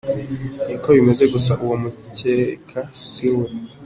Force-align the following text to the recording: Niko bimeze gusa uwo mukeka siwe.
Niko 0.67 0.87
bimeze 0.97 1.23
gusa 1.33 1.51
uwo 1.63 1.75
mukeka 1.83 2.79
siwe. 3.05 3.45